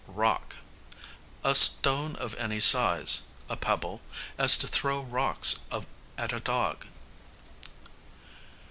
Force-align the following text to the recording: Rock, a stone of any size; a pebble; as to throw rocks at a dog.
Rock, 0.07 0.55
a 1.43 1.53
stone 1.53 2.15
of 2.15 2.33
any 2.39 2.59
size; 2.59 3.21
a 3.47 3.55
pebble; 3.55 4.01
as 4.35 4.57
to 4.57 4.67
throw 4.67 4.99
rocks 5.01 5.59
at 6.17 6.33
a 6.33 6.39
dog. 6.39 6.87